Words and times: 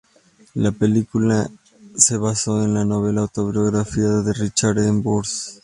La 0.55 0.71
película 0.71 1.47
se 1.95 2.17
basó 2.17 2.63
en 2.63 2.73
la 2.73 2.83
novela 2.83 3.21
autobiográfica 3.21 4.23
de 4.23 4.33
Richard 4.33 4.79
E. 4.79 4.89
Burns. 4.89 5.59